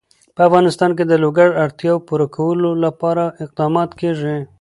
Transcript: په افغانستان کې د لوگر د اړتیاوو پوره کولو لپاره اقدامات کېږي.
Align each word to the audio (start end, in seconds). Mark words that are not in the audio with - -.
په 0.35 0.41
افغانستان 0.47 0.91
کې 0.97 1.03
د 1.07 1.13
لوگر 1.23 1.47
د 1.53 1.57
اړتیاوو 1.65 2.05
پوره 2.07 2.27
کولو 2.35 2.69
لپاره 2.85 3.23
اقدامات 3.45 3.89
کېږي. 3.99 4.35